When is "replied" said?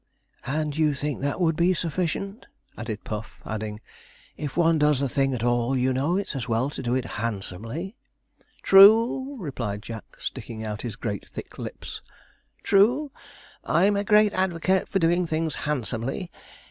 9.39-9.83